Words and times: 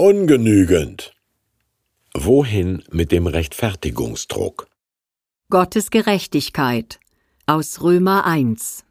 ungenügend. 0.00 1.12
Wohin 2.14 2.84
mit 2.88 3.10
dem 3.10 3.26
Rechtfertigungsdruck? 3.26 4.68
Gottes 5.50 5.90
Gerechtigkeit 5.90 7.00
aus 7.46 7.82
Römer 7.82 8.24
1 8.24 8.84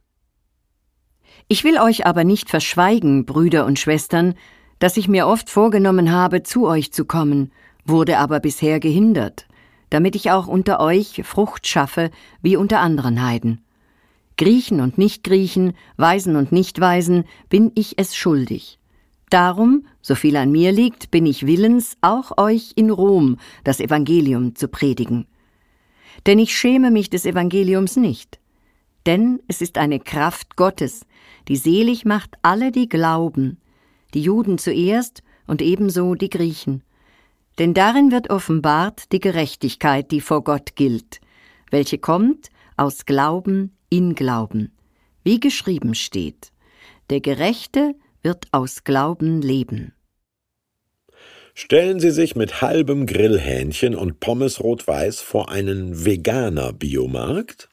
Ich 1.47 1.63
will 1.63 1.79
euch 1.79 2.05
aber 2.05 2.25
nicht 2.25 2.49
verschweigen, 2.49 3.25
Brüder 3.25 3.65
und 3.65 3.79
Schwestern, 3.79 4.33
dass 4.79 4.97
ich 4.97 5.07
mir 5.07 5.27
oft 5.27 5.49
vorgenommen 5.49 6.11
habe, 6.11 6.43
zu 6.43 6.67
euch 6.67 6.91
zu 6.91 7.05
kommen, 7.05 7.53
wurde 7.85 8.17
aber 8.17 8.41
bisher 8.41 8.81
gehindert, 8.81 9.47
damit 9.89 10.13
ich 10.13 10.29
auch 10.31 10.47
unter 10.47 10.81
euch 10.81 11.21
Frucht 11.23 11.67
schaffe, 11.67 12.11
wie 12.41 12.57
unter 12.57 12.81
anderen 12.81 13.25
Heiden. 13.25 13.63
Griechen 14.35 14.81
und 14.81 14.97
Nichtgriechen, 14.97 15.71
Weisen 15.95 16.35
und 16.35 16.51
Nichtweisen, 16.51 17.23
bin 17.47 17.71
ich 17.75 17.97
es 17.97 18.13
schuldig. 18.13 18.77
Darum, 19.29 19.85
so 20.01 20.15
viel 20.15 20.37
an 20.37 20.51
mir 20.51 20.71
liegt, 20.71 21.11
bin 21.11 21.25
ich 21.25 21.45
willens, 21.45 21.97
auch 22.01 22.37
euch 22.37 22.71
in 22.75 22.89
Rom 22.89 23.37
das 23.63 23.79
Evangelium 23.81 24.55
zu 24.55 24.69
predigen. 24.69 25.27
Denn 26.25 26.39
ich 26.39 26.55
schäme 26.55 26.91
mich 26.91 27.09
des 27.09 27.25
Evangeliums 27.25 27.97
nicht. 27.97 28.39
Denn 29.05 29.41
es 29.47 29.61
ist 29.61 29.77
eine 29.77 29.99
Kraft 29.99 30.55
Gottes, 30.55 31.05
die 31.47 31.57
selig 31.57 32.05
macht 32.05 32.35
alle, 32.41 32.71
die 32.71 32.89
glauben, 32.89 33.57
die 34.13 34.21
Juden 34.21 34.57
zuerst 34.57 35.23
und 35.45 35.61
ebenso 35.61 36.15
die 36.15 36.29
Griechen. 36.29 36.83
Denn 37.59 37.73
darin 37.73 38.11
wird 38.11 38.29
offenbart 38.29 39.11
die 39.11 39.19
Gerechtigkeit, 39.19 40.11
die 40.11 40.21
vor 40.21 40.43
Gott 40.43 40.75
gilt, 40.75 41.19
welche 41.71 41.97
kommt 41.97 42.49
aus 42.77 43.05
Glauben 43.05 43.75
in 43.89 44.15
Glauben, 44.15 44.71
wie 45.23 45.39
geschrieben 45.39 45.95
steht. 45.95 46.51
Der 47.09 47.21
Gerechte 47.21 47.95
wird 48.27 48.47
aus 48.51 48.83
Glauben 48.83 49.41
leben. 49.41 49.93
Stellen 51.53 52.01
Sie 52.01 52.11
sich 52.11 52.35
mit 52.35 52.61
halbem 52.61 53.05
Grillhähnchen 53.05 53.95
und 53.95 54.19
Pommes 54.19 54.59
rot-weiß 54.59 55.21
vor 55.21 55.49
einen 55.49 56.05
Veganer-Biomarkt? 56.05 57.69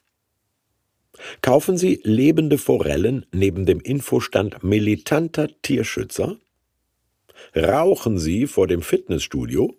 Kaufen 1.41 1.77
Sie 1.77 1.99
lebende 2.03 2.57
Forellen 2.57 3.25
neben 3.33 3.65
dem 3.65 3.81
Infostand 3.81 4.63
militanter 4.63 5.49
Tierschützer? 5.61 6.37
Rauchen 7.53 8.17
Sie 8.17 8.47
vor 8.47 8.67
dem 8.67 8.81
Fitnessstudio? 8.81 9.75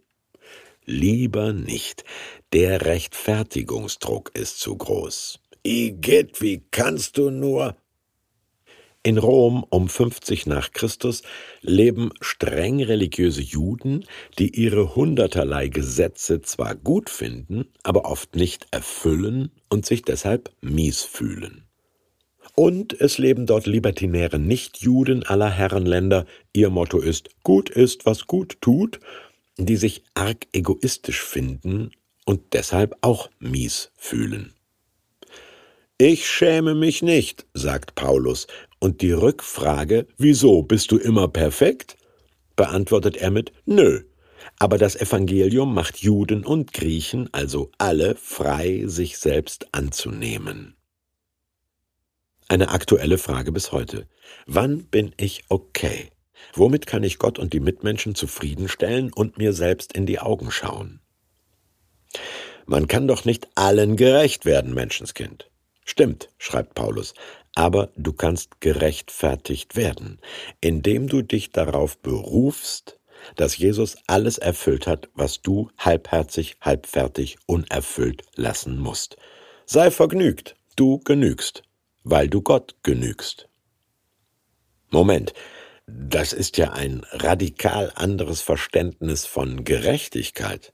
Lieber 0.85 1.55
nicht. 1.55 2.05
Der 2.53 2.85
Rechtfertigungsdruck 2.85 4.31
ist 4.35 4.61
zu 4.61 4.77
groß. 4.77 5.41
Igitt, 5.63 6.43
wie 6.43 6.67
kannst 6.71 7.17
du 7.17 7.31
nur? 7.31 7.77
In 9.07 9.19
Rom 9.19 9.65
um 9.71 9.89
50 9.89 10.47
nach 10.47 10.73
Christus 10.73 11.23
leben 11.61 12.11
streng 12.21 12.83
religiöse 12.83 13.41
Juden, 13.41 14.05
die 14.37 14.61
ihre 14.61 14.97
hunderterlei 14.97 15.69
Gesetze 15.69 16.43
zwar 16.43 16.75
gut 16.75 17.09
finden, 17.09 17.69
aber 17.85 18.05
oft 18.05 18.35
nicht 18.35 18.67
erfüllen 18.73 19.53
und 19.69 19.87
sich 19.87 20.03
deshalb 20.03 20.51
mies 20.61 21.03
fühlen. 21.03 21.63
Und 22.57 23.01
es 23.01 23.19
leben 23.19 23.47
dort 23.47 23.67
libertinäre 23.67 24.41
Nichtjuden 24.41 25.23
aller 25.23 25.51
Herrenländer, 25.51 26.27
ihr 26.53 26.71
Motto 26.71 26.99
ist 26.99 27.29
gut 27.45 27.71
ist, 27.71 28.07
was 28.07 28.27
gut 28.27 28.59
tut, 28.61 28.99
die 29.57 29.77
sich 29.77 30.03
arg 30.15 30.49
egoistisch 30.53 31.23
finden 31.23 31.93
und 32.25 32.41
deshalb 32.55 32.97
auch 33.03 33.31
mies 33.39 33.93
fühlen. 33.95 34.53
Ich 35.99 36.29
schäme 36.29 36.75
mich 36.75 37.01
nicht, 37.01 37.47
sagt 37.55 37.95
Paulus, 37.95 38.49
und 38.79 39.01
die 39.03 39.13
Rückfrage, 39.13 40.07
wieso 40.19 40.63
bist 40.63 40.91
du 40.93 40.99
immer 40.99 41.29
perfekt? 41.29 41.97
beantwortet 42.57 43.17
er 43.19 43.31
mit 43.31 43.53
Nö. 43.67 44.03
Aber 44.59 44.79
das 44.79 44.97
Evangelium 44.97 45.75
macht 45.75 45.99
Juden 45.99 46.45
und 46.45 46.73
Griechen, 46.73 47.29
also 47.33 47.71
alle, 47.79 48.15
frei, 48.17 48.85
sich 48.87 49.19
selbst 49.19 49.67
anzunehmen. 49.73 50.77
Eine 52.49 52.71
aktuelle 52.71 53.19
Frage 53.19 53.53
bis 53.53 53.73
heute. 53.73 54.07
Wann 54.47 54.85
bin 54.85 55.13
ich 55.17 55.45
okay? 55.49 56.11
Womit 56.55 56.87
kann 56.87 57.03
ich 57.03 57.19
Gott 57.19 57.39
und 57.39 57.53
die 57.53 57.61
Mitmenschen 57.61 58.15
zufriedenstellen 58.15 59.13
und 59.13 59.37
mir 59.37 59.53
selbst 59.53 59.93
in 59.93 60.07
die 60.07 60.21
Augen 60.21 60.51
schauen? 60.51 61.01
Man 62.67 62.89
kann 62.89 63.09
doch 63.09 63.25
nicht 63.25 63.49
allen 63.57 63.97
gerecht 63.97 64.45
werden, 64.45 64.75
Menschenskind. 64.75 65.51
Stimmt, 65.89 66.29
schreibt 66.37 66.75
Paulus, 66.75 67.15
aber 67.55 67.91
du 67.97 68.13
kannst 68.13 68.61
gerechtfertigt 68.61 69.77
werden, 69.77 70.19
indem 70.61 71.07
du 71.07 71.23
dich 71.23 71.53
darauf 71.53 71.97
berufst, 71.99 72.99
dass 73.37 73.57
Jesus 73.57 73.97
alles 74.07 74.37
erfüllt 74.37 74.87
hat, 74.87 75.09
was 75.15 75.41
du 75.41 75.71
halbherzig, 75.79 76.57
halbfertig, 76.61 77.39
unerfüllt 77.47 78.25
lassen 78.35 78.79
musst. 78.79 79.17
Sei 79.65 79.91
vergnügt, 79.91 80.57
du 80.75 80.99
genügst, 80.99 81.63
weil 82.05 82.29
du 82.29 82.43
Gott 82.43 82.77
genügst. 82.83 83.49
Moment, 84.91 85.33
das 85.87 86.33
ist 86.33 86.59
ja 86.59 86.73
ein 86.73 87.07
radikal 87.13 87.93
anderes 87.95 88.41
Verständnis 88.41 89.25
von 89.25 89.65
Gerechtigkeit. 89.65 90.73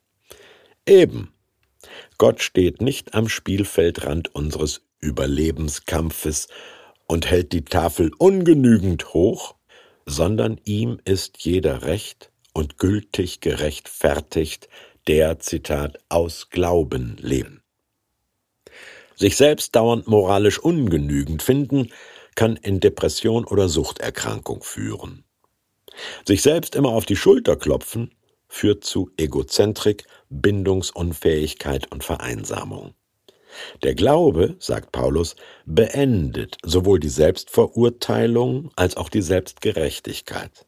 Eben. 0.86 1.34
Gott 2.16 2.42
steht 2.42 2.80
nicht 2.80 3.14
am 3.14 3.28
Spielfeldrand 3.28 4.34
unseres 4.34 4.82
Überlebenskampfes 5.02 6.48
und 7.06 7.26
hält 7.30 7.52
die 7.52 7.64
Tafel 7.64 8.12
ungenügend 8.16 9.12
hoch, 9.12 9.56
sondern 10.06 10.58
ihm 10.64 10.98
ist 11.04 11.44
jeder 11.44 11.82
recht 11.82 12.32
und 12.54 12.78
gültig 12.78 13.40
gerechtfertigt, 13.40 14.68
der, 15.06 15.38
Zitat, 15.40 15.98
aus 16.08 16.48
Glauben 16.48 17.16
leben. 17.20 17.62
Sich 19.16 19.36
selbst 19.36 19.76
dauernd 19.76 20.06
moralisch 20.08 20.58
ungenügend 20.58 21.42
finden, 21.42 21.92
kann 22.34 22.56
in 22.56 22.80
Depression 22.80 23.44
oder 23.44 23.68
Suchterkrankung 23.68 24.62
führen. 24.62 25.24
Sich 26.26 26.42
selbst 26.42 26.74
immer 26.74 26.90
auf 26.90 27.04
die 27.04 27.16
Schulter 27.16 27.56
klopfen, 27.56 28.14
führt 28.48 28.84
zu 28.84 29.10
Egozentrik, 29.16 30.06
Bindungsunfähigkeit 30.30 31.90
und 31.92 32.04
Vereinsamung. 32.04 32.94
Der 33.82 33.94
Glaube, 33.94 34.56
sagt 34.58 34.92
Paulus, 34.92 35.36
beendet 35.66 36.56
sowohl 36.64 37.00
die 37.00 37.08
Selbstverurteilung 37.08 38.70
als 38.76 38.96
auch 38.96 39.08
die 39.08 39.22
Selbstgerechtigkeit. 39.22 40.66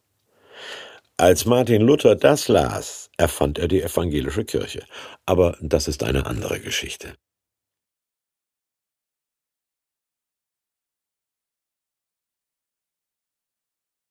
Als 1.17 1.47
Martin 1.47 1.83
Luther 1.83 2.17
das 2.17 2.49
las, 2.49 3.11
erfand 3.17 3.59
er 3.59 3.69
die 3.69 3.83
evangelische 3.83 4.45
Kirche. 4.45 4.83
Aber 5.27 5.57
das 5.61 5.87
ist 5.87 6.03
eine 6.03 6.27
andere 6.27 6.59
Geschichte. 6.59 7.15